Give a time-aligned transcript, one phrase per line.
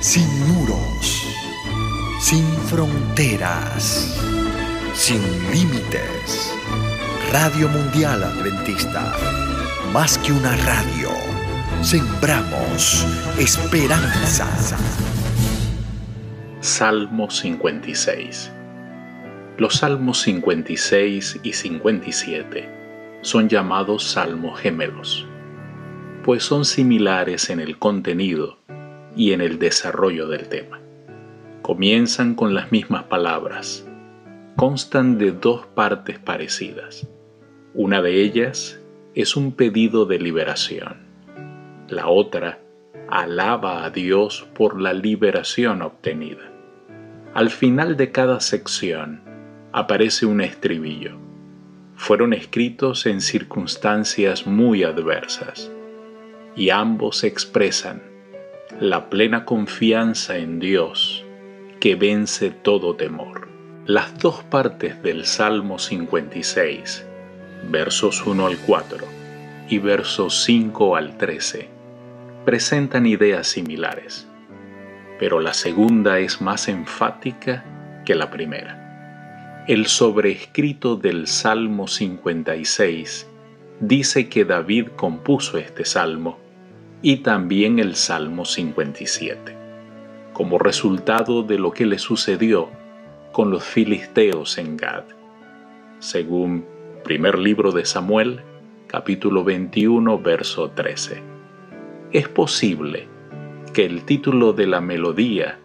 [0.00, 1.26] sin muros,
[2.20, 4.18] sin fronteras,
[4.94, 5.20] sin
[5.52, 6.54] límites.
[7.30, 9.14] Radio Mundial Adventista,
[9.92, 11.10] más que una radio,
[11.82, 13.06] sembramos
[13.38, 14.48] esperanza.
[16.60, 18.52] Salmo 56
[19.58, 22.68] Los salmos 56 y 57
[23.20, 25.26] son llamados salmos gemelos,
[26.24, 28.60] pues son similares en el contenido
[29.16, 30.80] y en el desarrollo del tema.
[31.62, 33.86] Comienzan con las mismas palabras,
[34.56, 37.06] constan de dos partes parecidas.
[37.74, 38.80] Una de ellas
[39.14, 40.96] es un pedido de liberación.
[41.88, 42.60] La otra
[43.08, 46.50] alaba a Dios por la liberación obtenida.
[47.34, 49.22] Al final de cada sección
[49.72, 51.16] aparece un estribillo.
[51.94, 55.70] Fueron escritos en circunstancias muy adversas
[56.56, 58.09] y ambos expresan
[58.78, 61.24] la plena confianza en Dios
[61.80, 63.48] que vence todo temor.
[63.86, 67.04] Las dos partes del Salmo 56,
[67.68, 68.98] versos 1 al 4
[69.68, 71.68] y versos 5 al 13,
[72.44, 74.28] presentan ideas similares,
[75.18, 77.64] pero la segunda es más enfática
[78.04, 79.64] que la primera.
[79.66, 83.26] El sobrescrito del Salmo 56
[83.80, 86.39] dice que David compuso este salmo
[87.02, 89.56] y también el Salmo 57,
[90.34, 92.68] como resultado de lo que le sucedió
[93.32, 95.04] con los filisteos en Gad,
[95.98, 96.66] según
[97.02, 98.42] primer libro de Samuel,
[98.86, 101.22] capítulo 21, verso 13.
[102.12, 103.08] Es posible
[103.72, 105.58] que el título de la melodía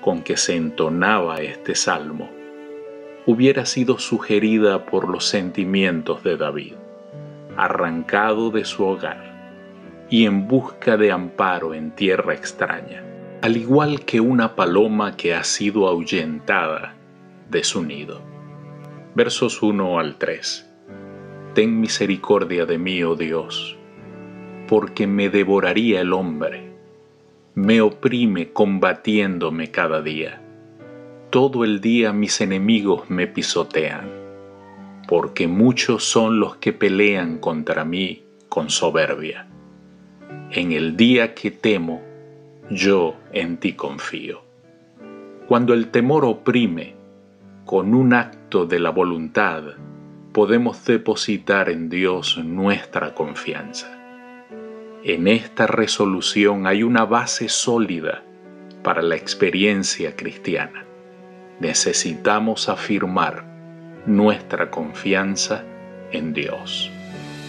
[0.00, 2.30] con que se entonaba este salmo
[3.26, 6.74] hubiera sido sugerida por los sentimientos de David,
[7.56, 9.29] arrancado de su hogar
[10.10, 13.04] y en busca de amparo en tierra extraña,
[13.42, 16.96] al igual que una paloma que ha sido ahuyentada
[17.48, 18.20] de su nido.
[19.14, 20.68] Versos 1 al 3.
[21.54, 23.78] Ten misericordia de mí, oh Dios,
[24.68, 26.72] porque me devoraría el hombre,
[27.54, 30.42] me oprime combatiéndome cada día.
[31.30, 34.10] Todo el día mis enemigos me pisotean,
[35.06, 39.49] porque muchos son los que pelean contra mí con soberbia
[40.52, 42.02] en el día que temo,
[42.70, 44.42] yo en ti confío.
[45.46, 46.96] Cuando el temor oprime,
[47.64, 49.62] con un acto de la voluntad,
[50.32, 53.96] podemos depositar en Dios nuestra confianza.
[55.04, 58.24] En esta resolución hay una base sólida
[58.82, 60.84] para la experiencia cristiana.
[61.60, 63.44] Necesitamos afirmar
[64.04, 65.64] nuestra confianza
[66.10, 66.90] en Dios.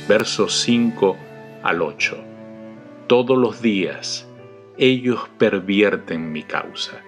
[0.08, 1.18] Versos 5
[1.64, 2.31] al 8
[3.12, 4.26] todos los días
[4.78, 7.02] ellos pervierten mi causa.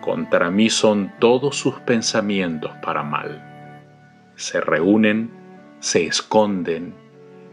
[0.00, 4.32] Contra mí son todos sus pensamientos para mal.
[4.36, 5.30] Se reúnen,
[5.78, 6.94] se esconden,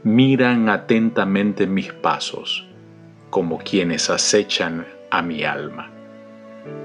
[0.03, 2.65] miran atentamente mis pasos,
[3.29, 5.91] como quienes acechan a mi alma.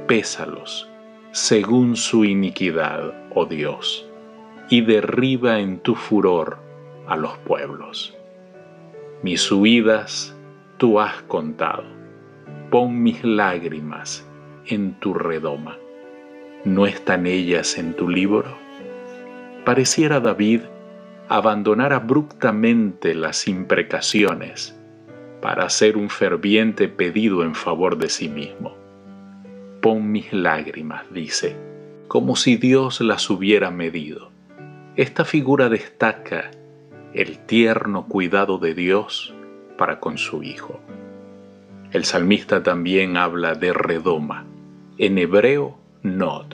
[0.08, 0.90] Pésalos
[1.30, 4.04] según su iniquidad, oh Dios,
[4.68, 6.58] y derriba en tu furor
[7.06, 8.16] a los pueblos.
[9.22, 10.36] Mis huidas
[10.82, 11.84] tú has contado.
[12.68, 14.26] Pon mis lágrimas
[14.66, 15.78] en tu redoma.
[16.64, 18.58] ¿No están ellas en tu libro?
[19.64, 20.62] Pareciera David
[21.28, 24.76] abandonar abruptamente las imprecaciones
[25.40, 28.74] para hacer un ferviente pedido en favor de sí mismo.
[29.80, 31.56] Pon mis lágrimas, dice,
[32.08, 34.32] como si Dios las hubiera medido.
[34.96, 36.50] Esta figura destaca
[37.14, 39.32] el tierno cuidado de Dios
[39.98, 40.80] con su hijo.
[41.90, 44.46] El salmista también habla de redoma,
[44.96, 46.46] en hebreo nod.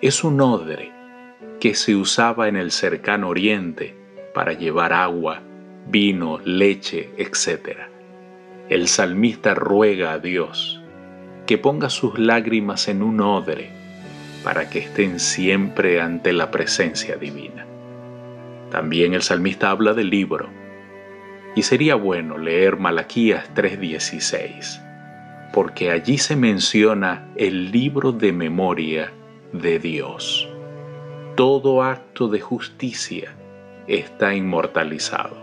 [0.00, 0.92] Es un odre
[1.58, 3.96] que se usaba en el cercano oriente
[4.34, 5.40] para llevar agua,
[5.88, 7.78] vino, leche, etc.
[8.68, 10.80] El salmista ruega a Dios
[11.46, 13.70] que ponga sus lágrimas en un odre
[14.42, 17.66] para que estén siempre ante la presencia divina.
[18.70, 20.48] También el salmista habla del libro,
[21.54, 24.80] y sería bueno leer Malaquías 3:16,
[25.52, 29.12] porque allí se menciona el libro de memoria
[29.52, 30.48] de Dios.
[31.36, 33.34] Todo acto de justicia
[33.86, 35.36] está inmortalizado.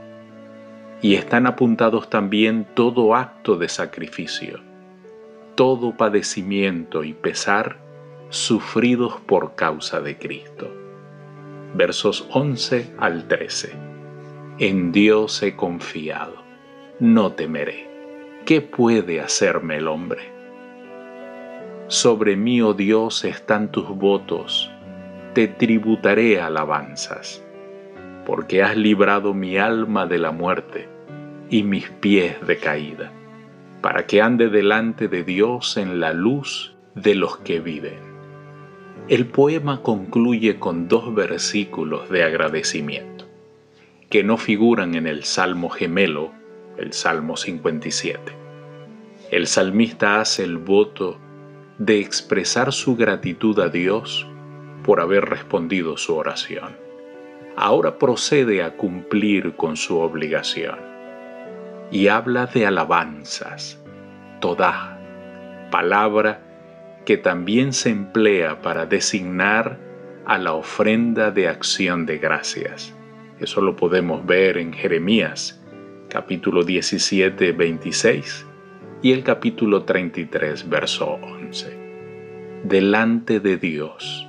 [1.01, 4.59] Y están apuntados también todo acto de sacrificio,
[5.55, 7.77] todo padecimiento y pesar
[8.29, 10.71] sufridos por causa de Cristo.
[11.73, 13.90] Versos 11 al 13.
[14.63, 16.35] En Dios he confiado,
[16.99, 17.89] no temeré.
[18.45, 20.21] ¿Qué puede hacerme el hombre?
[21.87, 24.69] Sobre mí, oh Dios, están tus votos,
[25.33, 27.43] te tributaré alabanzas,
[28.23, 30.87] porque has librado mi alma de la muerte
[31.49, 33.11] y mis pies de caída,
[33.81, 37.97] para que ande delante de Dios en la luz de los que viven.
[39.07, 43.20] El poema concluye con dos versículos de agradecimiento,
[44.11, 46.33] que no figuran en el Salmo gemelo,
[46.77, 48.19] el Salmo 57.
[49.31, 51.17] El salmista hace el voto
[51.77, 54.27] de expresar su gratitud a Dios
[54.83, 56.75] por haber respondido su oración.
[57.55, 60.77] Ahora procede a cumplir con su obligación
[61.89, 63.81] y habla de alabanzas,
[64.41, 64.99] toda
[65.71, 66.41] palabra
[67.05, 69.79] que también se emplea para designar
[70.25, 72.93] a la ofrenda de acción de gracias.
[73.41, 75.59] Eso lo podemos ver en Jeremías
[76.11, 78.45] capítulo 17, 26
[79.01, 82.61] y el capítulo 33, verso 11.
[82.65, 84.27] Delante de Dios.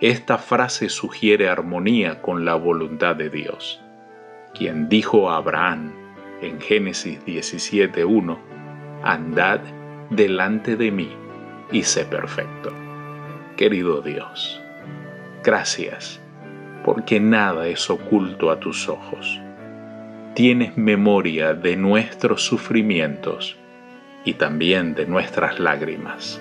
[0.00, 3.82] Esta frase sugiere armonía con la voluntad de Dios,
[4.54, 5.92] quien dijo a Abraham
[6.40, 8.38] en Génesis 17.1,
[9.02, 9.60] Andad
[10.08, 11.10] delante de mí
[11.70, 12.72] y sé perfecto.
[13.58, 14.58] Querido Dios,
[15.44, 16.22] gracias,
[16.88, 19.38] porque nada es oculto a tus ojos.
[20.34, 23.58] Tienes memoria de nuestros sufrimientos
[24.24, 26.40] y también de nuestras lágrimas.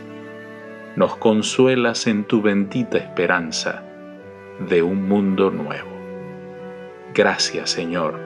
[0.95, 3.83] Nos consuelas en tu bendita esperanza
[4.69, 5.91] de un mundo nuevo.
[7.13, 8.17] Gracias Señor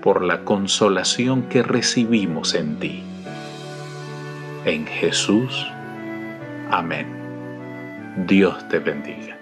[0.00, 3.02] por la consolación que recibimos en ti.
[4.64, 5.70] En Jesús.
[6.70, 7.06] Amén.
[8.26, 9.39] Dios te bendiga.